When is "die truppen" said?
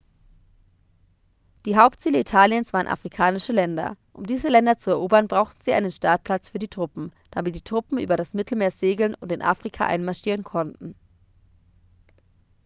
6.57-7.11, 7.55-7.99